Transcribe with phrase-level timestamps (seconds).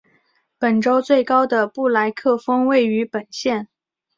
[0.57, 3.67] 本州最高的布莱克峰位于本县。